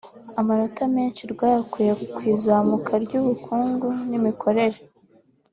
[0.39, 4.79] Amanota menshi rwayakuye ku izamuka ry’ ubukungu n’ imiyoborere